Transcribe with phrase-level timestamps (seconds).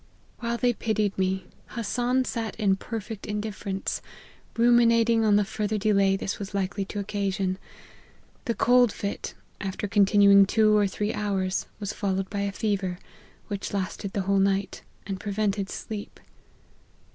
[0.39, 4.01] While they pitied me, Hassan sat in perfect indifference,
[4.57, 6.17] ruminating on 190 LIFE OF HENRY MARTYN.
[6.17, 7.57] the further delay this was likely to occasion.
[8.45, 12.97] The cold fit, after continuing two or three hours, was followed by a fever,
[13.47, 16.19] which lasted the whole night, and prevented sleep.